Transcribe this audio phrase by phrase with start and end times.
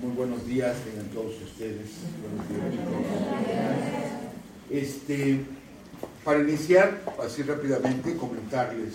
[0.00, 1.90] Muy buenos días, tengan todos ustedes.
[2.22, 2.46] Buenos
[4.70, 5.40] Este,
[6.24, 8.94] para iniciar, así rápidamente, comentarles.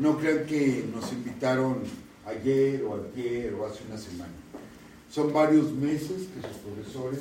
[0.00, 1.82] No crean que nos invitaron
[2.26, 4.32] ayer o ayer o hace una semana.
[5.08, 7.20] Son varios meses que sus profesores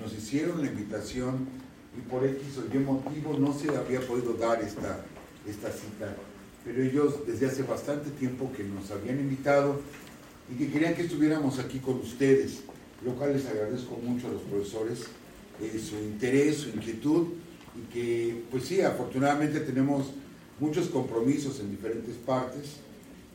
[0.00, 1.46] nos hicieron la invitación
[1.94, 5.04] y por X o Y motivo no se había podido dar esta,
[5.46, 6.16] esta cita.
[6.64, 9.82] Pero ellos desde hace bastante tiempo que nos habían invitado
[10.50, 12.60] y que querían que estuviéramos aquí con ustedes,
[13.04, 15.04] lo cual les agradezco mucho a los profesores
[15.60, 17.28] eh, su interés, su inquietud
[17.74, 20.08] y que, pues sí, afortunadamente tenemos
[20.60, 22.76] muchos compromisos en diferentes partes,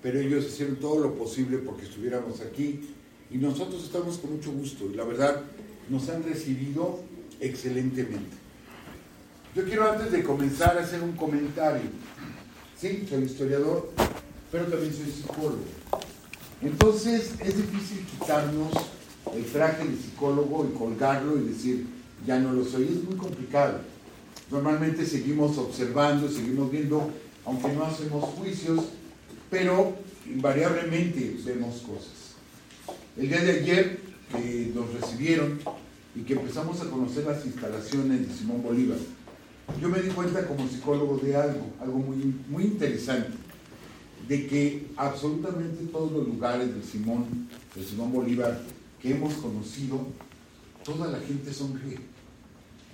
[0.02, 2.82] pero ellos hicieron todo lo posible porque estuviéramos aquí
[3.30, 5.42] y nosotros estamos con mucho gusto y la verdad
[5.90, 7.00] nos han recibido
[7.40, 8.38] excelentemente.
[9.56, 11.90] Yo quiero antes de comenzar hacer un comentario.
[12.78, 13.92] Sí, soy historiador,
[14.52, 15.81] pero también soy psicólogo.
[16.62, 18.72] Entonces es difícil quitarnos
[19.36, 21.88] el traje de psicólogo y colgarlo y decir,
[22.26, 22.84] ya no lo soy.
[22.84, 23.80] Es muy complicado.
[24.52, 27.10] Normalmente seguimos observando, seguimos viendo,
[27.46, 28.86] aunque no hacemos juicios,
[29.50, 29.96] pero
[30.28, 32.36] invariablemente vemos cosas.
[33.18, 34.00] El día de ayer
[34.32, 35.60] que nos recibieron
[36.16, 38.98] y que empezamos a conocer las instalaciones de Simón Bolívar,
[39.82, 43.41] yo me di cuenta como psicólogo de algo, algo muy, muy interesante
[44.32, 48.62] de que absolutamente todos los lugares del Simón, del Simón Bolívar
[49.02, 50.08] que hemos conocido,
[50.86, 52.00] toda la gente sonríe.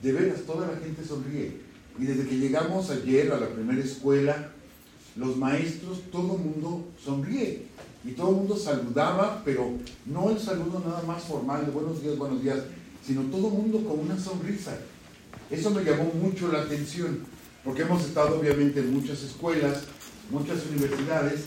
[0.01, 1.61] De veras, toda la gente sonríe.
[1.99, 4.49] Y desde que llegamos ayer a la primera escuela,
[5.15, 7.67] los maestros, todo el mundo sonríe.
[8.03, 9.73] Y todo el mundo saludaba, pero
[10.07, 12.61] no el saludo nada más formal de buenos días, buenos días,
[13.05, 14.75] sino todo el mundo con una sonrisa.
[15.51, 17.19] Eso me llamó mucho la atención,
[17.63, 19.83] porque hemos estado obviamente en muchas escuelas
[20.29, 21.45] muchas universidades,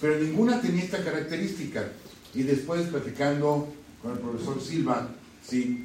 [0.00, 1.88] pero ninguna tenía esta característica.
[2.34, 3.68] Y después platicando
[4.02, 5.08] con el profesor Silva,
[5.42, 5.84] sí,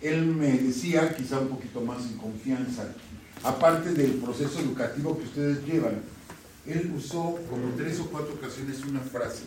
[0.00, 2.94] él me decía, quizá un poquito más en confianza,
[3.42, 6.00] aparte del proceso educativo que ustedes llevan,
[6.66, 9.42] él usó como tres o cuatro ocasiones una frase.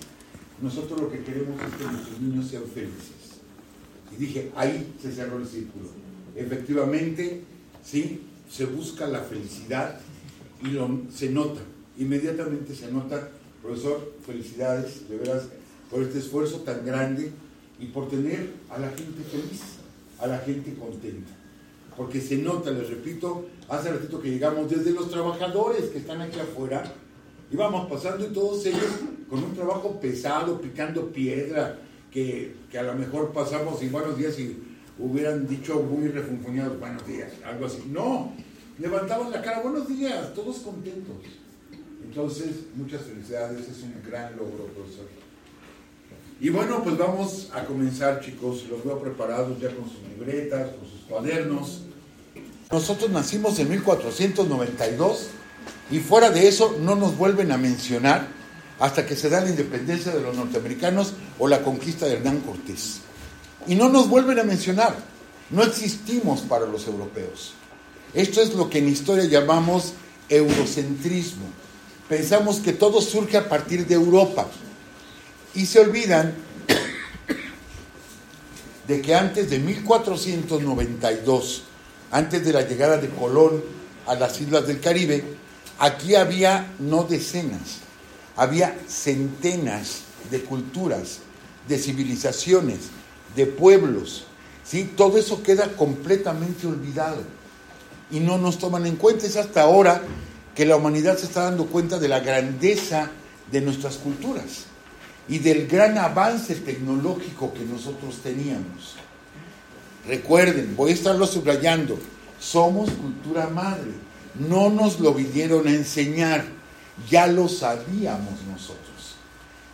[0.62, 3.40] Nosotros lo que queremos es que nuestros niños sean felices.
[4.12, 5.90] Y dije, ahí se cerró el círculo.
[6.36, 7.42] Efectivamente,
[7.84, 10.00] sí, se busca la felicidad
[10.64, 11.62] y lo, se nota
[11.98, 13.30] inmediatamente se nota,
[13.62, 15.44] profesor, felicidades de veras
[15.90, 17.32] por este esfuerzo tan grande
[17.80, 19.62] y por tener a la gente feliz,
[20.20, 21.32] a la gente contenta.
[21.96, 26.40] Porque se nota, les repito, hace ratito que llegamos desde los trabajadores que están aquí
[26.40, 26.84] afuera,
[27.52, 28.86] íbamos pasando y todos ellos
[29.30, 31.80] con un trabajo pesado, picando piedra,
[32.12, 34.58] que, que a lo mejor pasamos y buenos días y
[35.00, 37.84] hubieran dicho muy refunfuñados buenos días, algo así.
[37.90, 38.32] No,
[38.80, 41.16] levantaban la cara, buenos días, todos contentos.
[42.16, 45.08] Entonces, muchas felicidades, es un gran logro, profesor.
[46.40, 48.66] Y bueno, pues vamos a comenzar, chicos.
[48.70, 51.82] Los veo preparados ya con sus libretas, con sus cuadernos.
[52.72, 55.28] Nosotros nacimos en 1492
[55.90, 58.28] y fuera de eso no nos vuelven a mencionar
[58.80, 63.00] hasta que se da la independencia de los norteamericanos o la conquista de Hernán Cortés.
[63.66, 64.96] Y no nos vuelven a mencionar.
[65.50, 67.54] No existimos para los europeos.
[68.14, 69.94] Esto es lo que en historia llamamos
[70.30, 71.63] eurocentrismo
[72.14, 74.46] pensamos que todo surge a partir de Europa
[75.56, 76.36] y se olvidan
[78.88, 81.64] de que antes de 1492,
[82.12, 83.64] antes de la llegada de Colón
[84.06, 85.24] a las islas del Caribe,
[85.80, 87.80] aquí había no decenas,
[88.36, 91.22] había centenas de culturas,
[91.68, 92.90] de civilizaciones,
[93.36, 94.26] de pueblos.
[94.64, 94.84] ¿sí?
[94.96, 97.24] Todo eso queda completamente olvidado
[98.12, 99.26] y no nos toman en cuenta.
[99.26, 100.04] Es hasta ahora
[100.56, 103.10] que la humanidad se está dando cuenta de la grandeza
[103.52, 104.66] de nuestras culturas
[105.28, 108.96] y del gran avance tecnológico que nosotros teníamos.
[110.08, 111.98] Recuerden, voy a estarlo subrayando,
[112.40, 113.92] somos cultura madre,
[114.36, 116.46] no nos lo vinieron a enseñar,
[117.10, 118.84] ya lo sabíamos nosotros.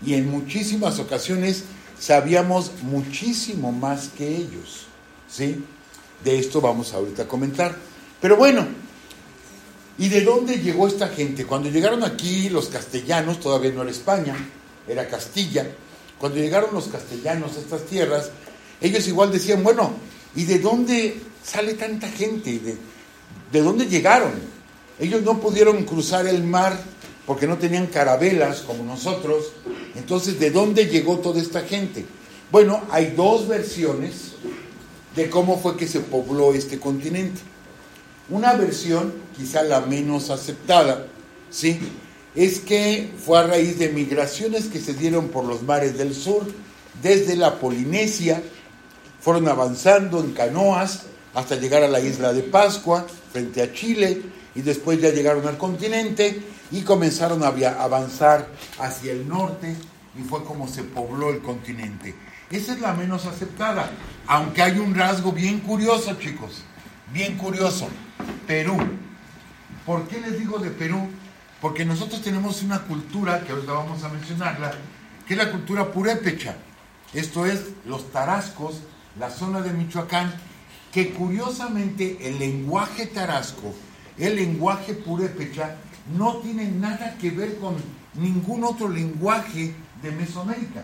[0.05, 1.63] Y en muchísimas ocasiones
[1.99, 4.85] sabíamos muchísimo más que ellos.
[5.29, 5.63] ¿Sí?
[6.23, 7.75] De esto vamos ahorita a comentar.
[8.21, 8.67] Pero bueno,
[9.99, 11.45] ¿Y de dónde llegó esta gente?
[11.45, 14.35] Cuando llegaron aquí los castellanos, todavía no era España,
[14.87, 15.67] era Castilla,
[16.17, 18.31] cuando llegaron los castellanos a estas tierras,
[18.79, 19.91] ellos igual decían, bueno,
[20.35, 22.59] ¿y de dónde sale tanta gente?
[22.59, 22.77] ¿De,
[23.51, 24.31] de dónde llegaron?
[24.99, 26.79] Ellos no pudieron cruzar el mar
[27.25, 29.51] porque no tenían carabelas como nosotros.
[29.95, 32.05] Entonces, ¿de dónde llegó toda esta gente?
[32.51, 34.33] Bueno, hay dos versiones
[35.15, 37.41] de cómo fue que se pobló este continente.
[38.29, 41.07] Una versión, quizá la menos aceptada,
[41.49, 41.79] ¿sí?
[42.35, 46.45] es que fue a raíz de migraciones que se dieron por los mares del sur,
[47.01, 48.41] desde la Polinesia,
[49.19, 51.03] fueron avanzando en canoas
[51.33, 54.21] hasta llegar a la isla de Pascua, frente a Chile,
[54.55, 56.41] y después ya llegaron al continente
[56.71, 58.47] y comenzaron a avanzar
[58.79, 59.75] hacia el norte
[60.17, 62.15] y fue como se pobló el continente.
[62.49, 63.91] Esa es la menos aceptada,
[64.27, 66.63] aunque hay un rasgo bien curioso, chicos,
[67.13, 67.87] bien curioso.
[68.47, 68.77] Perú.
[69.85, 71.07] ¿Por qué les digo de Perú?
[71.61, 74.71] Porque nosotros tenemos una cultura, que ahorita vamos a mencionarla,
[75.27, 76.55] que es la cultura purépecha.
[77.13, 78.81] Esto es los tarascos,
[79.19, 80.33] la zona de Michoacán,
[80.91, 83.73] que curiosamente el lenguaje tarasco,
[84.17, 85.75] el lenguaje purépecha,
[86.15, 87.75] no tiene nada que ver con
[88.15, 90.83] ningún otro lenguaje de Mesoamérica.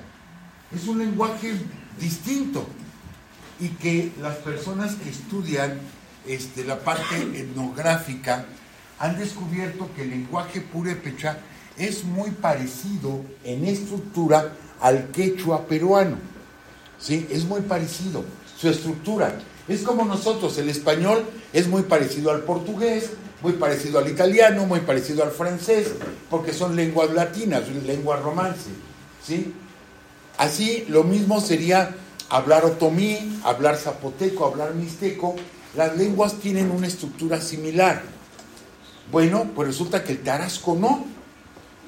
[0.73, 1.53] Es un lenguaje
[1.99, 2.67] distinto
[3.59, 5.79] y que las personas que estudian
[6.27, 8.45] este, la parte etnográfica
[8.99, 11.37] han descubierto que el lenguaje purépecha
[11.77, 16.17] es muy parecido en estructura al quechua peruano.
[16.99, 17.27] ¿Sí?
[17.29, 18.23] Es muy parecido.
[18.57, 19.37] Su estructura
[19.67, 23.09] es como nosotros, el español es muy parecido al portugués,
[23.41, 25.91] muy parecido al italiano, muy parecido al francés,
[26.29, 28.69] porque son lenguas latinas, lenguas romance.
[29.25, 29.53] ¿sí?
[30.37, 31.95] Así lo mismo sería
[32.29, 35.35] hablar otomí, hablar zapoteco, hablar mixteco.
[35.75, 38.01] Las lenguas tienen una estructura similar.
[39.11, 41.05] Bueno, pues resulta que el Tarasco no.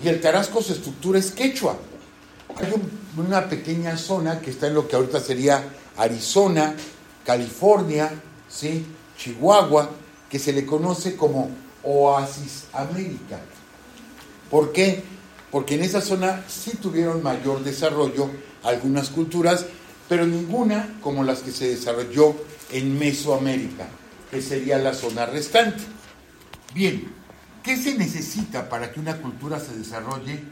[0.04, 1.78] Y el Tarasco su estructura es quechua.
[2.58, 2.74] Hay
[3.16, 5.64] una pequeña zona que está en lo que ahorita sería
[5.98, 6.76] Arizona,
[7.26, 8.12] California,
[8.50, 8.86] ¿sí?
[9.18, 9.90] Chihuahua,
[10.30, 11.50] que se le conoce como
[11.84, 13.40] Oasis América.
[14.52, 15.04] ¿Por qué?
[15.50, 18.30] Porque en esa zona sí tuvieron mayor desarrollo
[18.64, 19.66] algunas culturas,
[20.10, 22.36] pero ninguna como las que se desarrolló
[22.72, 23.88] en Mesoamérica,
[24.32, 25.84] que sería la zona restante.
[26.74, 27.08] Bien,
[27.64, 30.44] ¿qué se necesita para que una cultura se desarrolle?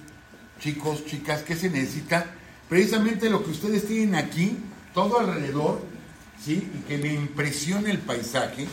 [0.59, 2.25] Chicos, chicas, ¿qué se necesita?
[2.69, 4.57] Precisamente lo que ustedes tienen aquí,
[4.93, 5.81] todo alrededor,
[6.43, 6.71] ¿sí?
[6.73, 8.67] Y que me impresione el paisaje.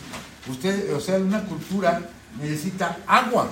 [0.49, 2.09] Usted, o sea, una cultura
[2.41, 3.51] necesita agua.